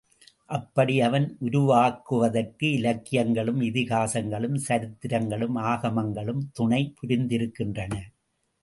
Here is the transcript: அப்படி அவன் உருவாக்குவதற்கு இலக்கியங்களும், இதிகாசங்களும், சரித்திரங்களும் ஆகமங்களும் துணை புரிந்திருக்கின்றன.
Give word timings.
அப்படி 0.49 1.01
அவன் 1.01 1.37
உருவாக்குவதற்கு 1.39 2.71
இலக்கியங்களும், 2.71 3.61
இதிகாசங்களும், 3.61 4.57
சரித்திரங்களும் 4.67 5.59
ஆகமங்களும் 5.65 6.43
துணை 6.53 6.93
புரிந்திருக்கின்றன. 6.95 7.93